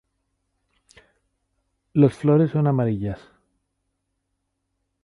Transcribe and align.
Los 1.93 2.15
flores 2.15 2.49
son 2.49 2.65
amarillas. 2.65 3.19